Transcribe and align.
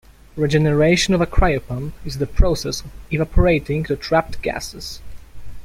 Regeneration 0.35 1.13
of 1.13 1.21
a 1.21 1.27
cryopump 1.27 1.91
is 2.05 2.17
the 2.17 2.25
process 2.25 2.81
of 2.81 2.87
evaporating 3.11 3.83
the 3.83 3.95
trapped 3.95 4.41
gases. 4.41 4.99